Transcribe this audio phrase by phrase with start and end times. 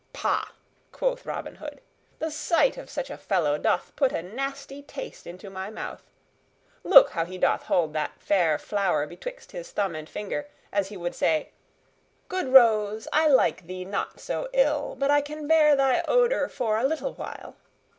[0.13, 0.45] "Pah!"
[0.91, 1.79] quoth Robin Hood,
[2.17, 6.01] "the sight of such a fellow doth put a nasty taste into my mouth!
[6.83, 10.97] Look how he doth hold that fair flower betwixt his thumb and finger, as he
[10.97, 11.49] would say,
[12.29, 16.79] 'Good rose, I like thee not so ill but I can bear thy odor for
[16.79, 17.55] a little while.'